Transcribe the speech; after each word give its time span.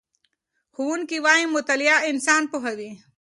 ښوونکی 0.75 1.17
وایي 1.25 1.45
چې 1.47 1.53
مطالعه 1.55 1.97
انسان 2.11 2.41
پوهوي. 2.51 2.91